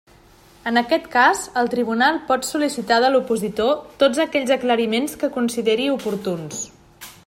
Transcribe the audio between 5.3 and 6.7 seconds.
consideri oportuns.